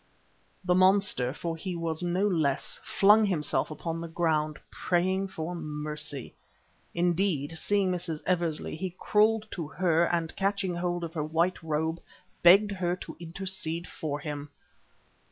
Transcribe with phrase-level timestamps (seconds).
[0.65, 6.33] The monster, for he was no less, flung himself upon the ground, praying for mercy.
[6.95, 8.23] Indeed, seeing Mrs.
[8.25, 12.01] Eversley, he crawled to her and catching hold of her white robe,
[12.41, 14.49] begged her to intercede for him.